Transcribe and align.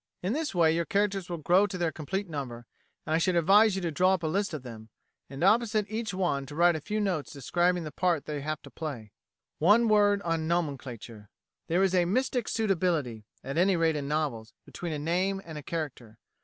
In 0.23 0.33
this 0.33 0.55
way 0.55 0.73
your 0.73 0.83
characters 0.85 1.29
will 1.29 1.37
grow 1.37 1.67
to 1.67 1.77
their 1.77 1.91
complete 1.91 2.27
number, 2.27 2.65
and 3.05 3.13
I 3.13 3.19
should 3.19 3.35
advise 3.35 3.75
you 3.75 3.83
to 3.83 3.91
draw 3.91 4.15
up 4.15 4.23
a 4.23 4.27
list 4.27 4.51
of 4.51 4.63
them, 4.63 4.89
and 5.29 5.43
opposite 5.43 5.85
each 5.89 6.11
one 6.11 6.43
write 6.49 6.75
a 6.75 6.81
few 6.81 6.99
notes 6.99 7.31
describing 7.31 7.83
the 7.83 7.91
part 7.91 8.25
they 8.25 8.37
will 8.37 8.41
have 8.41 8.63
to 8.63 8.71
play. 8.71 9.11
One 9.59 9.87
word 9.87 10.23
on 10.23 10.47
nomenclature. 10.47 11.29
There 11.67 11.83
is 11.83 11.93
a 11.93 12.05
mystic 12.05 12.47
suitability 12.47 13.25
at 13.43 13.59
any 13.59 13.75
rate 13.75 13.95
in 13.95 14.07
novels 14.07 14.53
between 14.65 14.91
a 14.91 14.97
name 14.97 15.39
and 15.45 15.59
a 15.59 15.61
character. 15.61 16.17